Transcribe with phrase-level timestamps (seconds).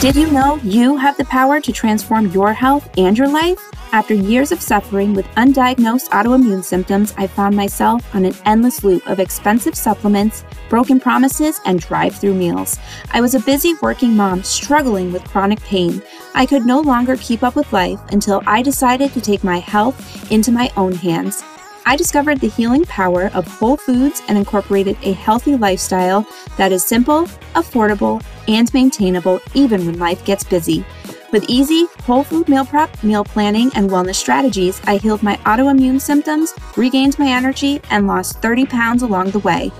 [0.00, 3.58] Did you know you have the power to transform your health and your life?
[3.92, 9.06] After years of suffering with undiagnosed autoimmune symptoms, I found myself on an endless loop
[9.06, 12.78] of expensive supplements, broken promises, and drive through meals.
[13.12, 16.00] I was a busy working mom struggling with chronic pain.
[16.34, 20.32] I could no longer keep up with life until I decided to take my health
[20.32, 21.44] into my own hands.
[21.86, 26.84] I discovered the healing power of whole foods and incorporated a healthy lifestyle that is
[26.84, 30.84] simple, affordable, and maintainable even when life gets busy.
[31.32, 36.00] With easy, whole food meal prep, meal planning, and wellness strategies, I healed my autoimmune
[36.00, 39.70] symptoms, regained my energy, and lost 30 pounds along the way.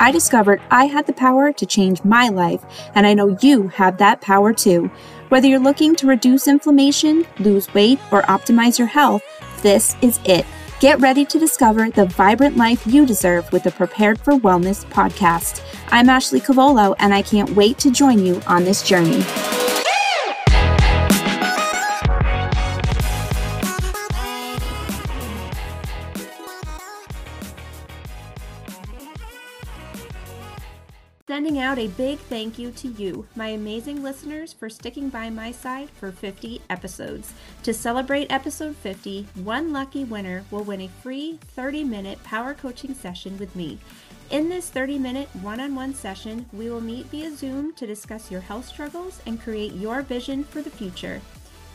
[0.00, 3.98] I discovered I had the power to change my life, and I know you have
[3.98, 4.90] that power too.
[5.28, 9.22] Whether you're looking to reduce inflammation, lose weight, or optimize your health,
[9.62, 10.46] this is it.
[10.84, 15.62] Get ready to discover the vibrant life you deserve with the Prepared for Wellness podcast.
[15.90, 19.24] I'm Ashley Cavolo, and I can't wait to join you on this journey.
[31.26, 35.50] Sending out a big thank you to you, my amazing listeners, for sticking by my
[35.50, 37.32] side for 50 episodes.
[37.62, 42.92] To celebrate episode 50, one lucky winner will win a free 30 minute power coaching
[42.92, 43.78] session with me.
[44.28, 48.30] In this 30 minute one on one session, we will meet via Zoom to discuss
[48.30, 51.22] your health struggles and create your vision for the future.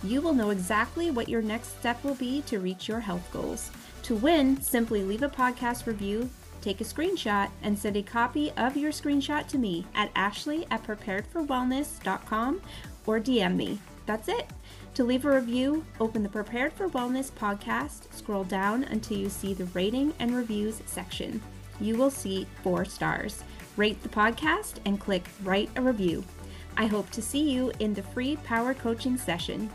[0.03, 3.71] You will know exactly what your next step will be to reach your health goals.
[4.03, 6.29] To win, simply leave a podcast review
[6.61, 10.83] Take a screenshot and send a copy of your screenshot to me at ashley at
[10.85, 12.61] preparedforwellness.com
[13.05, 13.79] or DM me.
[14.05, 14.47] That's it.
[14.95, 19.53] To leave a review, open the Prepared for Wellness podcast, scroll down until you see
[19.53, 21.41] the rating and reviews section.
[21.79, 23.43] You will see four stars.
[23.77, 26.25] Rate the podcast and click Write a Review.
[26.75, 29.69] I hope to see you in the free power coaching session.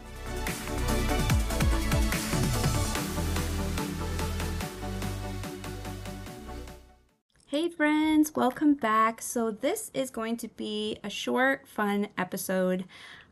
[7.55, 9.23] Hey friends, welcome back.
[9.23, 12.85] So, this is going to be a short, fun episode.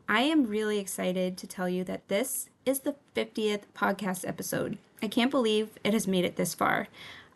[0.07, 4.77] I am really excited to tell you that this is the 50th podcast episode.
[5.01, 6.87] I can't believe it has made it this far.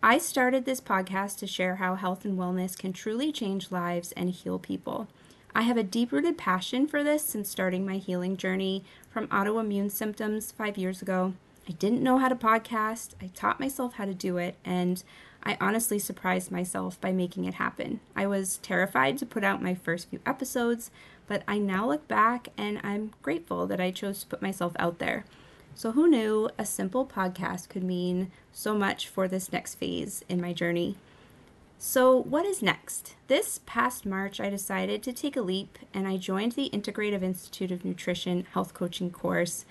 [0.02, 4.30] I started this podcast to share how health and wellness can truly change lives and
[4.30, 5.10] heal people.
[5.54, 9.92] I have a deep rooted passion for this since starting my healing journey from autoimmune
[9.92, 11.34] symptoms five years ago.
[11.68, 15.04] I didn't know how to podcast, I taught myself how to do it, and
[15.44, 18.00] I honestly surprised myself by making it happen.
[18.16, 20.92] I was terrified to put out my first few episodes,
[21.28, 25.00] but I now look back and I'm grateful that I chose to put myself out
[25.00, 25.26] there.
[25.76, 30.42] So, who knew a simple podcast could mean so much for this next phase in
[30.42, 30.98] my journey?
[31.78, 33.16] So, what is next?
[33.28, 37.72] This past March, I decided to take a leap and I joined the Integrative Institute
[37.72, 39.66] of Nutrition health coaching course.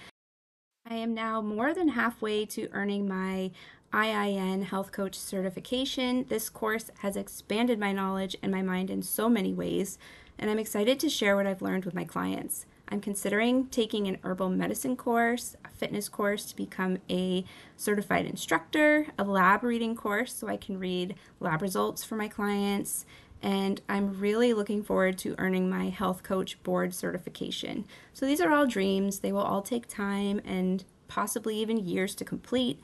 [0.88, 3.50] I am now more than halfway to earning my
[3.92, 6.26] IIN Health Coach certification.
[6.28, 9.98] This course has expanded my knowledge and my mind in so many ways,
[10.38, 12.66] and I'm excited to share what I've learned with my clients.
[12.88, 17.44] I'm considering taking an herbal medicine course, a fitness course to become a
[17.76, 23.04] certified instructor, a lab reading course so I can read lab results for my clients,
[23.46, 27.84] and I'm really looking forward to earning my health coach board certification.
[28.12, 32.24] So these are all dreams, they will all take time and possibly even years to
[32.24, 32.80] complete.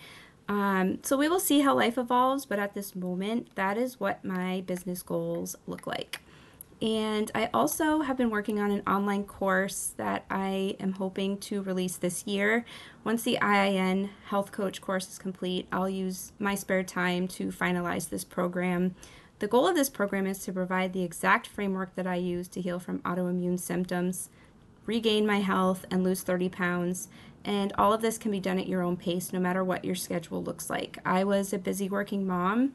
[0.49, 4.25] Um, so we will see how life evolves, but at this moment, that is what
[4.25, 6.21] my business goals look like.
[6.81, 11.63] And I also have been working on an online course that I am hoping to
[11.63, 12.65] release this year.
[13.03, 18.11] Once the IIN Health Coach course is complete, I'll use my spare time to finalize
[18.11, 18.95] this program.
[19.43, 22.61] The goal of this program is to provide the exact framework that I use to
[22.61, 24.31] heal from autoimmune symptoms,
[24.87, 27.09] regain my health, and lose 30 pounds,
[27.45, 29.97] and all of this can be done at your own pace, no matter what your
[29.97, 30.97] schedule looks like.
[31.05, 32.73] I was a busy working mom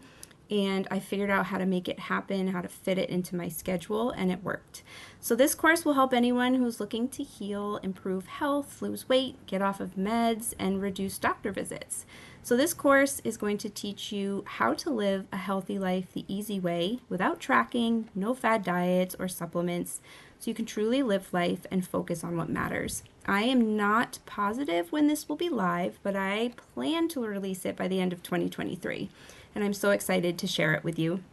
[0.50, 3.50] and I figured out how to make it happen, how to fit it into my
[3.50, 4.84] schedule, and it worked.
[5.20, 9.62] So, this course will help anyone who's looking to heal, improve health, lose weight, get
[9.62, 12.06] off of meds, and reduce doctor visits.
[12.44, 16.26] So, this course is going to teach you how to live a healthy life the
[16.28, 20.00] easy way without tracking, no fad diets or supplements,
[20.40, 23.04] so you can truly live life and focus on what matters.
[23.26, 27.76] I am not positive when this will be live, but I plan to release it
[27.76, 29.10] by the end of 2023,
[29.58, 31.24] and I'm so excited to share it with you.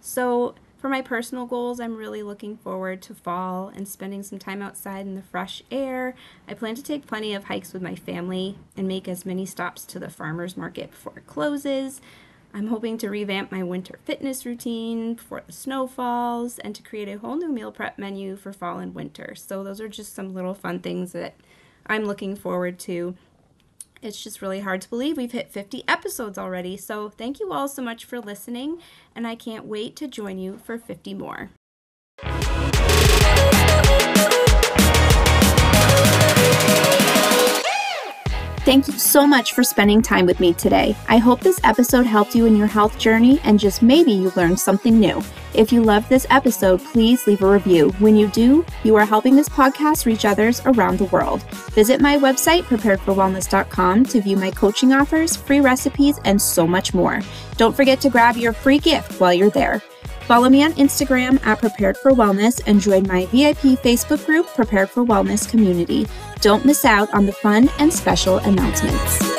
[0.00, 4.62] So, for my personal goals, I'm really looking forward to fall and spending some time
[4.62, 6.14] outside in the fresh air.
[6.48, 9.84] I plan to take plenty of hikes with my family and make as many stops
[9.84, 12.00] to the farmer's market before it closes.
[12.54, 17.08] I'm hoping to revamp my winter fitness routine before the snow falls and to create
[17.08, 19.34] a whole new meal prep menu for fall and winter.
[19.34, 21.34] So, those are just some little fun things that
[21.86, 23.14] I'm looking forward to.
[24.04, 26.76] It's just really hard to believe we've hit 50 episodes already.
[26.76, 28.80] So, thank you all so much for listening,
[29.16, 31.50] and I can't wait to join you for 50 more.
[38.64, 40.96] Thank you so much for spending time with me today.
[41.06, 44.58] I hope this episode helped you in your health journey and just maybe you learned
[44.58, 45.22] something new.
[45.52, 47.90] If you loved this episode, please leave a review.
[47.98, 51.42] When you do, you are helping this podcast reach others around the world.
[51.72, 57.20] Visit my website, preparedforwellness.com, to view my coaching offers, free recipes, and so much more.
[57.58, 59.82] Don't forget to grab your free gift while you're there.
[60.26, 64.88] Follow me on Instagram at Prepared for Wellness and join my VIP Facebook group, Prepared
[64.88, 66.06] for Wellness Community.
[66.40, 69.33] Don't miss out on the fun and special announcements.